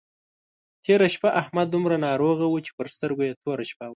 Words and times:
تېره 0.83 1.07
شپه 1.13 1.29
احمد 1.41 1.67
دومره 1.71 1.95
ناروغ 2.07 2.37
وو 2.43 2.63
چې 2.65 2.71
پر 2.77 2.87
سترګو 2.95 3.21
يې 3.27 3.33
توره 3.41 3.65
شپه 3.71 3.85
وه. 3.87 3.89